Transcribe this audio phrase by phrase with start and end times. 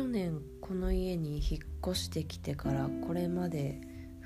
[0.00, 3.82] 去年この家に引っ越してきてからこれまで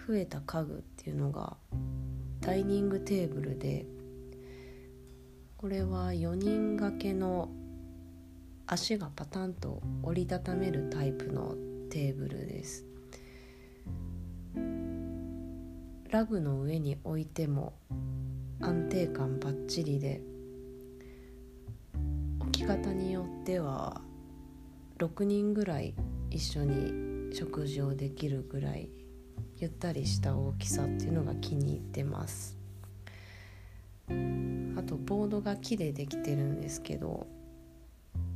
[0.07, 1.57] 増えた家具っていうのが
[2.41, 3.85] ダイニングテーブルで
[5.57, 7.51] これは4人掛けの
[8.69, 11.57] 足がパタンと折りたためるタイプの
[11.91, 12.87] テーブルです。
[16.09, 17.75] ラグの上に置いても
[18.61, 20.23] 安定感バッチリで
[22.39, 24.01] 置き方によっては
[24.99, 25.95] 6人ぐらい
[26.31, 28.91] 一緒に食事をできるぐらい
[29.57, 32.57] ゆったりした大きさっていうのが気に入ってます。
[34.09, 34.13] あ
[34.83, 37.27] とボードが木でできてるんですけど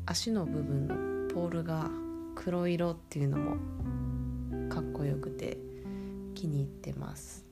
[0.06, 1.90] 足の部分のポールが
[2.34, 3.56] 黒色っていうのも
[4.68, 5.58] かっこよくて
[6.34, 7.44] 気に入ってます。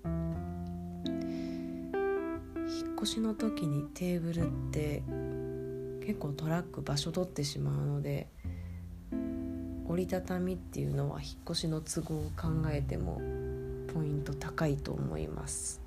[2.68, 5.02] 引っ越しの時にテーブルって
[6.04, 8.28] 結構トラック場所取ってしまうので
[9.88, 13.20] 折りたたみっていうのは引っ越しの都合を考えても
[13.94, 15.80] ポイント高いと思います。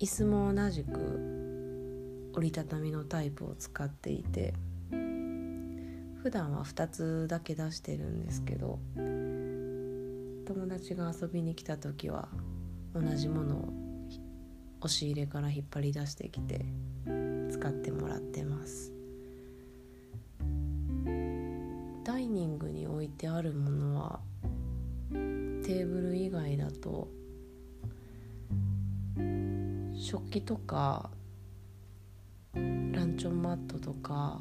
[0.00, 4.54] 椅子も同じく折りたたみのタイプを使っていて
[4.90, 8.78] 普段は2つだけ出してるんですけど
[10.46, 12.28] 友達が遊びに来た時は
[12.94, 13.68] 同じものを
[14.80, 16.64] 押し入れから引っ張り出してきて
[17.50, 18.97] 使ってもらってます。
[22.98, 24.18] 置いてあるものは
[25.12, 27.06] テーブル以外だと
[29.94, 31.08] 食器とか
[32.54, 34.40] ランチョンマットとか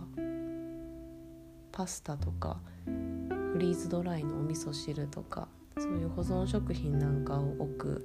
[1.72, 8.04] パスタとかフリーズドライのお味噌汁とかそういう保存食品なんかを置く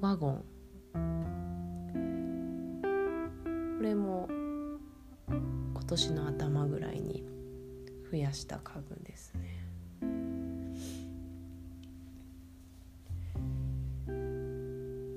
[0.00, 0.44] ワゴン。
[3.78, 4.28] これも
[5.28, 7.22] 今年の頭ぐらいに
[8.10, 9.43] 増やした家具ですね。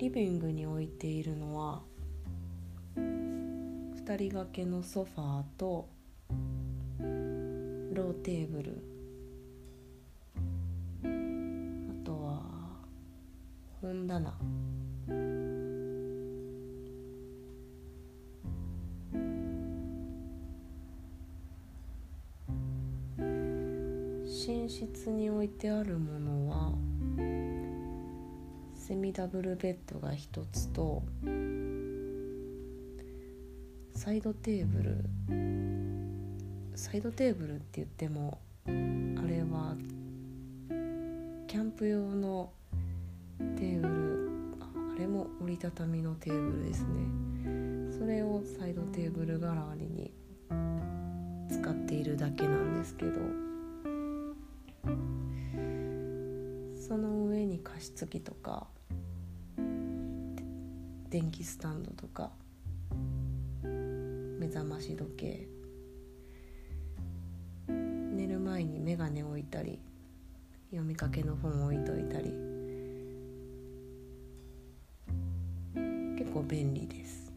[0.08, 1.82] リビングに置いているのは
[2.96, 5.86] 2人掛けのソファーと
[6.98, 8.82] ローテーブル。
[11.04, 12.40] あとは
[13.82, 14.34] 本棚。
[24.24, 26.72] 寝室に置いてあるものは
[28.88, 31.02] セミダブルベッドが一つと
[33.94, 35.04] サイドテーブル
[36.74, 39.76] サイドテーブルって言ってもあれは
[41.46, 42.50] キャンプ用の
[43.58, 44.30] テーブル
[44.96, 47.98] あれも折りたたみのテーブルですね。
[47.98, 50.14] それをサイドテーブル代わりに
[51.50, 53.12] 使っているだけなんですけど
[56.80, 58.66] その上に加湿器とか
[61.10, 62.30] 電気スタンドとか
[63.62, 65.48] 目覚まし時計。
[67.66, 69.78] 寝る前に眼鏡置いたり
[70.70, 72.30] 読みかけの本置いといたり。
[76.18, 77.32] 結構便利です。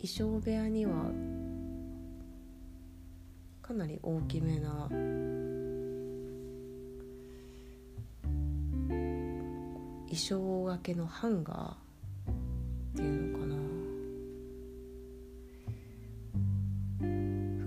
[0.00, 1.10] 衣装部屋には
[3.60, 4.88] かなり大きめな
[10.18, 11.74] 衣装掛けのハンガーっ
[12.96, 13.54] ていうのかな。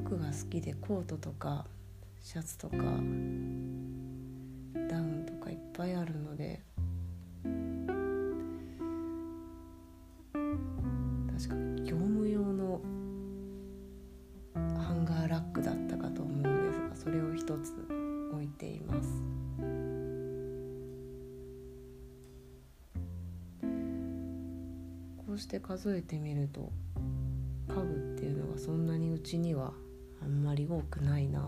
[0.04, 1.66] 服が好きでコートとか
[2.20, 2.90] シャツとかダウ
[5.02, 6.62] ンとかいっぱいあるので
[25.42, 26.72] して数えてみると
[27.68, 29.74] 家具っていうのがそんなにうちには
[30.22, 31.42] あんまり多くないな。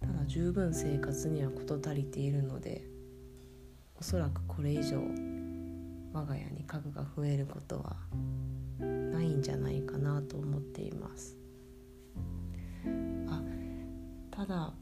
[0.00, 2.84] ただ十分生活には事足りているので
[3.98, 5.00] おそらくこれ以上
[6.12, 7.96] 我が家に家具が増えることは
[8.78, 11.36] ないんじゃないかなと思っています。
[13.28, 13.42] あ
[14.30, 14.74] ただ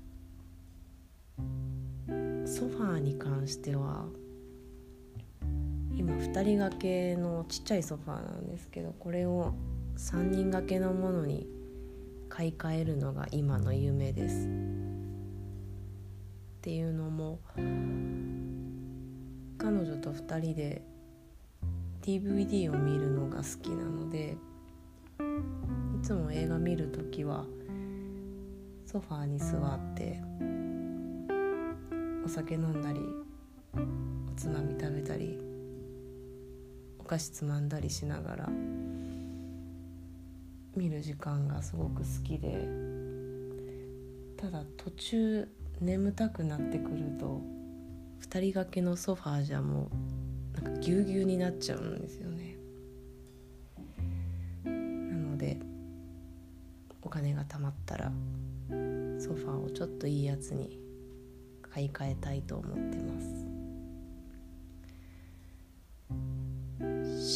[2.44, 4.04] ソファーに関しては
[5.96, 9.55] 今2人掛けのちっちゃいソファーなんですけどこれを
[9.96, 11.46] 3人掛けのものに
[12.29, 14.46] 買い替えるのが今の夢です。
[14.46, 14.50] っ
[16.62, 17.41] ていうのも
[19.58, 20.82] 彼女と2人で
[22.02, 24.37] DVD を見るのが好きなので
[25.20, 27.44] いつも映画見る時は
[28.87, 30.20] ソファーに座って
[32.25, 33.00] お酒飲んだり
[34.26, 35.53] おつまみ食べたり
[37.04, 38.48] お菓子つまんだりしながら
[40.74, 42.66] 見る時間がすごく好きで
[44.38, 45.46] ただ途中
[45.82, 47.42] 眠たくなってくると
[48.22, 49.90] 2人掛けのソファーじゃも
[50.58, 52.56] うなんかぎゅうぎゅうになっちゃうんですよね。
[54.64, 55.58] なので
[57.02, 58.10] お金が貯まったら
[59.18, 60.80] ソファーをちょっといいやつに
[61.60, 63.53] 買い替えたいと思ってます。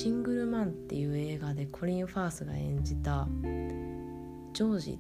[0.01, 3.27] シングルマンっていう映画でコリン・ファースが演じた
[4.53, 4.99] ジョージっ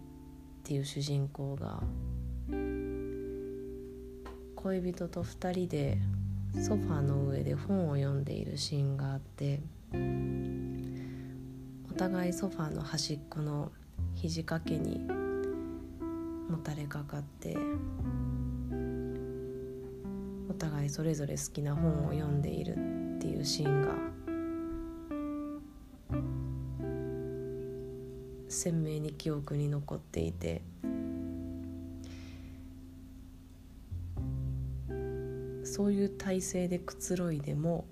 [0.65, 1.81] ていう主人公が
[4.57, 5.99] 恋人と2人で
[6.61, 9.61] ソファーの上で本を読んでいるシーンがあって
[11.89, 13.71] お互いソファーの端っこの
[14.17, 15.07] 肘掛けに
[16.51, 17.57] もたれかかって
[20.51, 24.18] お互いそれぞれ好きな本を読んでいるっていうシーンが
[28.49, 30.63] 鮮明に記憶に残っていて。
[35.79, 37.85] そういう体勢でくつろいでも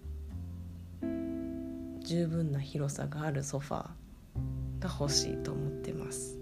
[2.00, 6.38] 十分な広さがあるソファーが欲しいと思ってます。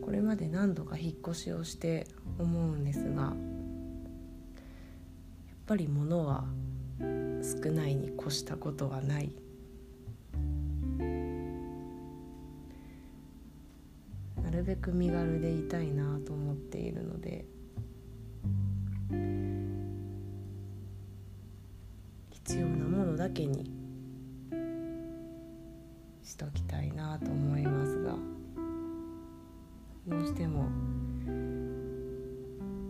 [0.00, 2.06] これまで何度か引っ越しをして
[2.38, 3.34] 思うんですが
[5.66, 6.44] ぱり物は
[7.00, 9.32] 少ないに越したことはない。
[14.42, 17.44] なるべく身軽でいたいなと思っているので。
[22.30, 23.70] 必要なものだけに
[26.22, 28.16] しときたいなと思いますが。
[30.08, 30.66] どうしても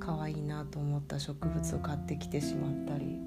[0.05, 3.21] 可愛いなと思った植物を買ってきてしまったり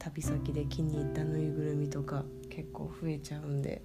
[0.00, 3.82] 旅先で気に入ったぬいぐるみとか結構増えちゃうんで。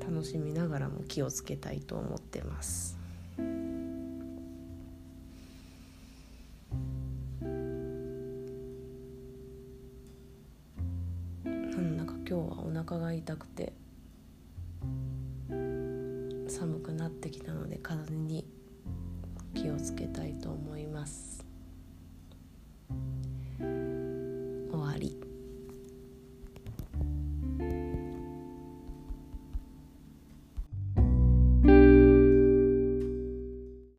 [0.00, 2.98] 楽しみながらも気をつけたいと思ってます
[11.44, 13.72] なんだか今日はお腹が痛くて
[16.60, 18.44] 寒くなってきたので体に
[19.54, 21.39] 気をつけたいと思います。